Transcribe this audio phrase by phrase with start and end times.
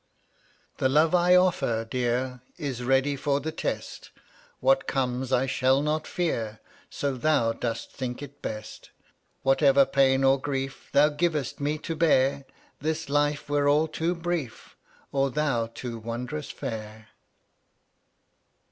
[0.79, 4.09] 158 The love I offer, Dear, Is ready for the test;
[4.59, 8.89] What comes I shall not fear, So thou dost think it best.
[9.43, 12.45] Whatever pain or grief Thou givest me to bear,
[12.79, 14.75] This life were all too brief—
[15.11, 17.09] Or thou too wondrous fair.